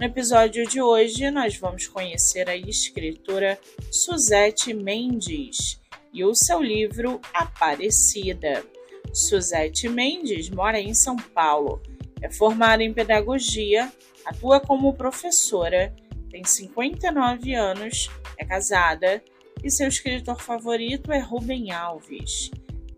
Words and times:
No 0.00 0.06
episódio 0.06 0.66
de 0.66 0.80
hoje, 0.80 1.30
nós 1.30 1.58
vamos 1.58 1.86
conhecer 1.86 2.48
a 2.48 2.56
escritora 2.56 3.60
Suzette 3.92 4.72
Mendes 4.72 5.78
e 6.10 6.24
o 6.24 6.34
seu 6.34 6.62
livro 6.62 7.20
Aparecida. 7.34 8.64
Suzette 9.12 9.90
Mendes 9.90 10.48
mora 10.48 10.80
em 10.80 10.94
São 10.94 11.16
Paulo, 11.16 11.82
é 12.22 12.30
formada 12.30 12.82
em 12.82 12.94
pedagogia, 12.94 13.92
atua 14.24 14.58
como 14.58 14.94
professora, 14.94 15.94
tem 16.30 16.44
59 16.44 17.52
anos, 17.52 18.08
é 18.38 18.44
casada 18.46 19.22
e 19.62 19.70
seu 19.70 19.86
escritor 19.86 20.40
favorito 20.40 21.12
é 21.12 21.18
Rubem 21.18 21.72
Alves. 21.72 22.50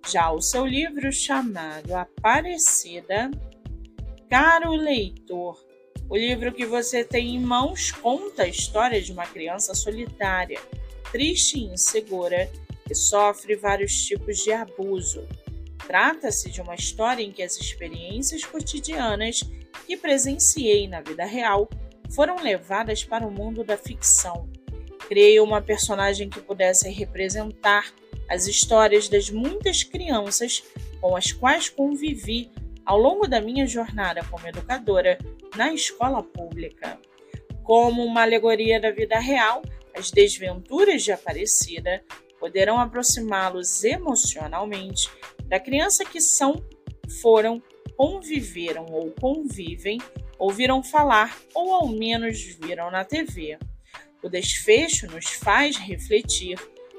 Já 0.09 0.31
o 0.31 0.41
seu 0.41 0.65
livro 0.65 1.11
chamado 1.11 1.97
Aparecida, 1.97 3.29
caro 4.31 4.71
leitor, 4.71 5.72
o 6.13 6.17
livro 6.17 6.53
que 6.53 6.67
você 6.67 7.03
tem 7.03 7.37
em 7.37 7.41
mãos 7.41 7.91
conta 7.91 8.43
a 8.43 8.47
história 8.47 9.01
de 9.01 9.11
uma 9.11 9.25
criança 9.25 9.75
solitária, 9.75 10.61
triste 11.11 11.59
e 11.59 11.65
insegura, 11.65 12.51
que 12.87 12.95
sofre 12.95 13.57
vários 13.57 13.95
tipos 13.95 14.37
de 14.45 14.53
abuso. 14.53 15.27
Trata-se 15.87 16.51
de 16.51 16.61
uma 16.61 16.75
história 16.75 17.23
em 17.23 17.33
que 17.33 17.43
as 17.43 17.57
experiências 17.57 18.45
cotidianas 18.45 19.41
que 19.87 19.97
presenciei 19.97 20.87
na 20.87 21.01
vida 21.01 21.25
real 21.25 21.67
foram 22.11 22.37
levadas 22.43 23.03
para 23.03 23.27
o 23.27 23.31
mundo 23.31 23.65
da 23.65 23.79
ficção. 23.79 24.47
Criei 25.09 25.41
uma 25.41 25.63
personagem 25.63 26.29
que 26.29 26.43
pudesse 26.43 26.91
representar 26.91 27.91
as 28.29 28.47
histórias 28.47 29.09
das 29.09 29.31
muitas 29.31 29.83
crianças 29.83 30.63
com 31.01 31.17
as 31.17 31.33
quais 31.33 31.71
convivi 31.71 32.51
ao 32.85 32.99
longo 32.99 33.27
da 33.27 33.41
minha 33.41 33.67
jornada 33.67 34.23
como 34.31 34.47
educadora 34.47 35.17
na 35.57 35.73
escola 35.73 36.23
pública. 36.23 36.99
Como 37.63 38.05
uma 38.05 38.23
alegoria 38.23 38.81
da 38.81 38.91
vida 38.91 39.19
real, 39.19 39.63
as 39.95 40.11
desventuras 40.11 41.03
de 41.03 41.13
Aparecida 41.13 42.03
poderão 42.39 42.81
aproximá-los 42.81 43.85
emocionalmente 43.85 45.09
da 45.45 45.61
criança 45.61 46.05
que 46.05 46.21
são, 46.21 46.65
foram, 47.21 47.63
conviveram 47.97 48.87
ou 48.87 49.13
convivem, 49.13 50.01
ouviram 50.39 50.83
falar 50.83 51.39
ou 51.55 51.73
ao 51.73 51.89
menos 51.89 52.43
viram 52.61 52.91
na 52.91 53.05
TV. 53.05 53.59
O 54.23 54.29
desfecho 54.29 55.07
nos 55.07 55.27
faz 55.27 55.77
refletir 55.77 56.59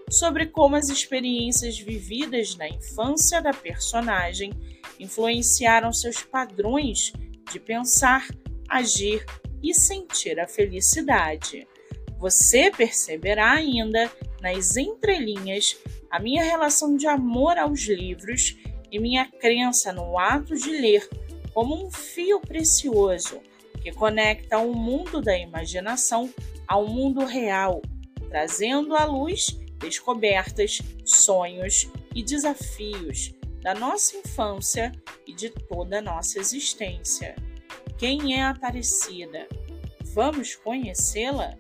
sobre 0.10 0.46
como 0.46 0.76
as 0.76 0.90
experiências 0.90 1.78
vividas 1.80 2.56
na 2.56 2.70
infância 2.70 3.42
da 3.42 3.52
personagem 3.52 4.52
influenciaram 5.00 5.92
seus 5.92 6.22
padrões 6.22 7.12
de 7.52 7.60
pensar, 7.60 8.28
agir 8.70 9.26
e 9.62 9.74
sentir 9.74 10.40
a 10.40 10.48
felicidade. 10.48 11.68
Você 12.20 12.72
perceberá 12.72 13.52
ainda 13.52 14.12
nas 14.42 14.76
entrelinhas 14.78 15.78
a 16.10 16.20
minha 16.20 16.44
relação 16.44 16.96
de 16.96 17.08
amor 17.08 17.58
aos 17.58 17.82
livros 17.88 18.58
e 18.92 19.00
minha 19.00 19.26
crença 19.26 19.92
no 19.92 20.18
ato 20.18 20.56
de 20.56 20.70
ler 20.70 21.10
como 21.54 21.86
um 21.86 21.92
fio 21.92 22.40
precioso 22.40 23.42
que 23.82 23.92
conecta 23.92 24.58
o 24.60 24.74
mundo 24.74 25.22
da 25.22 25.38
imaginação 25.38 26.34
ao 26.68 26.88
mundo 26.88 27.26
real, 27.26 27.82
trazendo 28.30 28.96
à 28.96 29.04
luz 29.06 29.48
descobertas, 29.78 30.82
sonhos 31.06 31.90
e 32.16 32.24
desafios 32.24 33.34
da 33.62 33.74
nossa 33.74 34.18
infância 34.18 34.92
e 35.28 35.34
de 35.34 35.50
toda 35.50 36.00
a 36.00 36.02
nossa 36.02 36.40
existência. 36.40 37.36
Quem 38.04 38.38
é 38.38 38.44
Aparecida? 38.44 39.48
Vamos 40.14 40.56
conhecê-la? 40.56 41.58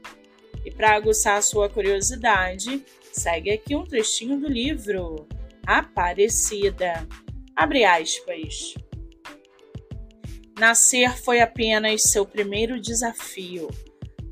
E 0.65 0.69
para 0.69 0.93
aguçar 0.93 1.41
sua 1.41 1.69
curiosidade, 1.69 2.83
segue 3.13 3.49
aqui 3.49 3.73
um 3.77 3.85
trechinho 3.85 4.37
do 4.37 4.49
livro 4.49 5.25
Aparecida. 5.65 7.07
Abre 7.55 7.85
aspas. 7.85 8.73
Nascer 10.59 11.17
foi 11.17 11.39
apenas 11.39 12.11
seu 12.11 12.25
primeiro 12.25 12.77
desafio. 12.77 13.69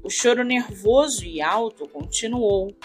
O 0.04 0.10
choro 0.10 0.44
nervoso 0.44 1.24
e 1.24 1.42
alto 1.42 1.88
continuou. 1.88 2.76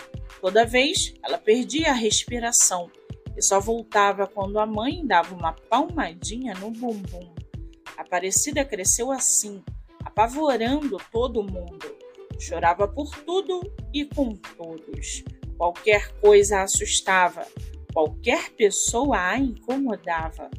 Toda 0.41 0.65
vez 0.65 1.15
ela 1.21 1.37
perdia 1.37 1.91
a 1.91 1.95
respiração 1.95 2.89
e 3.37 3.43
só 3.43 3.59
voltava 3.59 4.29
quando 4.29 4.61
a 4.61 4.67
mãe 4.67 5.05
dava 5.05 5.35
uma 5.35 5.53
palmadinha 5.53 6.55
no 6.55 6.71
bumbum. 6.71 7.36
Aparecida 7.97 8.65
cresceu 8.65 9.11
assim, 9.11 9.63
apavorando 10.05 10.99
todo 11.11 11.43
mundo. 11.43 11.97
Chorava 12.39 12.87
por 12.87 13.11
tudo 13.25 13.61
e 13.93 14.05
com 14.05 14.35
todos. 14.35 15.25
Qualquer 15.57 16.13
coisa 16.21 16.59
a 16.59 16.63
assustava, 16.65 17.47
qualquer 17.93 18.51
pessoa 18.51 19.19
a 19.19 19.39
incomodava. 19.39 20.51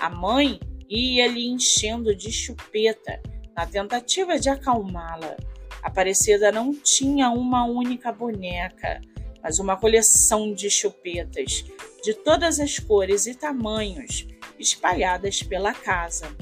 A 0.00 0.10
mãe 0.10 0.58
ia 0.88 1.28
lhe 1.28 1.46
enchendo 1.46 2.14
de 2.14 2.32
chupeta 2.32 3.22
na 3.54 3.64
tentativa 3.64 4.38
de 4.38 4.48
acalmá-la. 4.48 5.36
Aparecida 5.82 6.50
não 6.50 6.74
tinha 6.74 7.30
uma 7.30 7.64
única 7.64 8.10
boneca, 8.10 9.00
mas 9.42 9.58
uma 9.58 9.76
coleção 9.76 10.52
de 10.52 10.68
chupetas 10.68 11.64
de 12.02 12.14
todas 12.14 12.58
as 12.58 12.78
cores 12.78 13.26
e 13.26 13.34
tamanhos 13.34 14.26
espalhadas 14.58 15.42
pela 15.42 15.72
casa. 15.72 16.34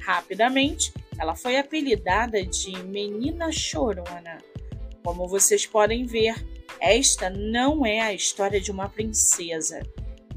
Rapidamente, 0.00 0.92
ela 1.18 1.34
foi 1.34 1.56
apelidada 1.56 2.44
de 2.44 2.82
Menina 2.84 3.50
Chorona. 3.50 4.38
Como 5.02 5.26
vocês 5.26 5.66
podem 5.66 6.06
ver, 6.06 6.34
esta 6.80 7.28
não 7.28 7.84
é 7.84 8.00
a 8.00 8.12
história 8.12 8.60
de 8.60 8.70
uma 8.70 8.88
princesa. 8.88 9.80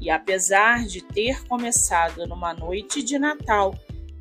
E 0.00 0.10
apesar 0.10 0.84
de 0.86 1.00
ter 1.00 1.46
começado 1.46 2.26
numa 2.26 2.52
noite 2.52 3.02
de 3.02 3.18
Natal, 3.18 3.74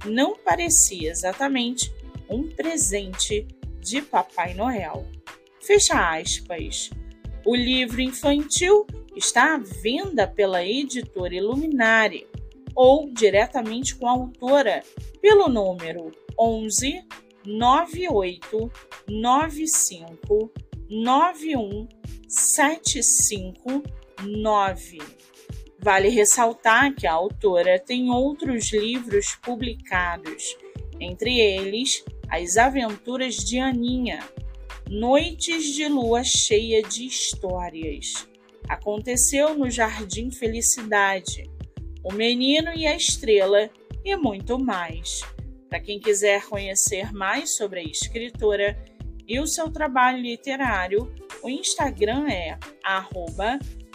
não 0.06 0.38
parecia 0.38 1.10
exatamente 1.10 1.92
um 2.30 2.48
presente 2.48 3.48
de 3.80 4.02
Papai 4.02 4.54
Noel. 4.54 5.08
Fecha 5.60 6.18
aspas. 6.18 6.92
O 7.46 7.56
livro 7.56 8.00
infantil 8.00 8.86
está 9.16 9.56
à 9.56 9.58
venda 9.58 10.28
pela 10.28 10.64
editora 10.64 11.34
Iluminari 11.34 12.28
ou 12.76 13.12
diretamente 13.12 13.96
com 13.96 14.08
a 14.08 14.12
autora 14.12 14.84
pelo 15.22 15.48
número 15.48 16.12
11 16.40 17.04
98 17.46 18.72
95 19.08 20.52
91 20.90 21.88
759. 22.28 24.98
Vale 25.80 26.10
ressaltar 26.10 26.94
que 26.94 27.08
a 27.08 27.14
autora 27.14 27.80
tem 27.80 28.12
outros 28.12 28.72
livros 28.72 29.36
publicados, 29.42 30.56
entre 31.00 31.40
eles 31.40 32.04
As 32.30 32.58
Aventuras 32.58 33.36
de 33.36 33.58
Aninha, 33.58 34.20
Noites 34.90 35.74
de 35.74 35.88
Lua 35.88 36.24
Cheia 36.24 36.84
de 36.84 37.08
Histórias, 37.08 38.28
Aconteceu 38.70 39.58
no 39.58 39.70
Jardim 39.70 40.32
Felicidade, 40.32 41.50
O 42.04 42.12
Menino 42.12 42.72
e 42.76 42.88
a 42.88 42.96
Estrela 42.96 43.70
e 44.04 44.16
muito 44.16 44.58
mais. 44.58 45.22
Para 45.70 45.80
quem 45.80 46.00
quiser 46.00 46.46
conhecer 46.48 47.14
mais 47.14 47.56
sobre 47.56 47.80
a 47.80 47.84
escritora 47.84 48.78
e 49.28 49.40
o 49.40 49.48
seu 49.48 49.72
trabalho 49.72 50.22
literário, 50.22 51.14
o 51.44 51.50
Instagram 51.50 52.30
é 52.30 52.58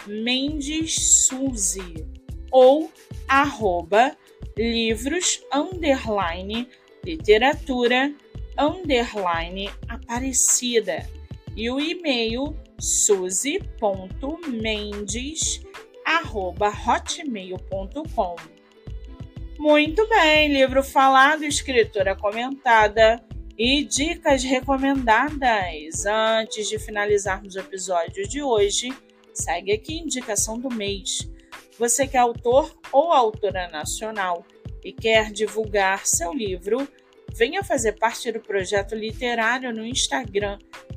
mendessuzy 0.06 2.06
ou 2.50 2.90
arroba 3.28 4.16
livros 4.56 5.42
underline 5.52 6.68
literatura 7.04 8.14
underline 8.58 9.70
aparecida 9.88 11.08
e 11.54 11.70
o 11.70 11.78
e-mail 11.78 12.56
suzy.mendes@hotmail.com. 16.06 18.36
Muito 19.58 20.06
bem, 20.08 20.52
livro 20.52 20.82
falado, 20.82 21.44
escritora 21.44 22.14
comentada 22.14 23.24
e 23.58 23.84
dicas 23.84 24.44
recomendadas. 24.44 26.04
Antes 26.06 26.68
de 26.68 26.78
finalizarmos 26.78 27.54
o 27.54 27.60
episódio 27.60 28.28
de 28.28 28.42
hoje, 28.42 28.92
segue 29.32 29.72
aqui 29.72 29.98
a 29.98 30.02
indicação 30.02 30.58
do 30.58 30.68
mês. 30.68 31.26
Você 31.78 32.06
que 32.06 32.16
é 32.16 32.20
autor 32.20 32.74
ou 32.92 33.12
autora 33.12 33.68
nacional 33.68 34.44
e 34.84 34.92
quer 34.92 35.32
divulgar 35.32 36.06
seu 36.06 36.32
livro, 36.32 36.86
venha 37.34 37.64
fazer 37.64 37.92
parte 37.92 38.30
do 38.30 38.40
projeto 38.40 38.94
literário 38.94 39.72
no 39.72 39.86
Instagram, 39.86 40.58